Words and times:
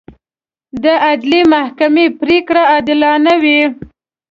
د 0.83 0.85
عدلي 1.05 1.41
محکمې 1.53 2.05
پرېکړې 2.19 2.63
عادلانه 2.71 3.33
وي. 3.43 3.61